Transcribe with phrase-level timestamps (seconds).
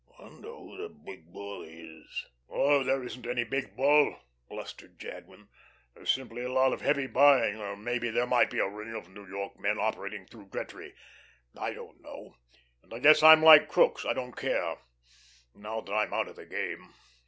[0.19, 5.47] Wonder who the Big Bull is." "Oh, there isn't any Big Bull," blustered Jadwin.
[5.93, 9.09] "There's simply a lot of heavy buying, or maybe there might be a ring of
[9.09, 10.95] New York men operating through Gretry.
[11.55, 12.33] I don't know;
[12.81, 14.77] and I guess I'm like Crookes, I don't care
[15.53, 16.95] now that I'm out of the game.